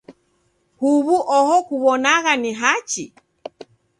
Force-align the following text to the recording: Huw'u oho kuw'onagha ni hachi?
Huw'u 0.79 1.15
oho 1.37 1.55
kuw'onagha 1.67 2.33
ni 2.41 2.51
hachi? 2.61 3.05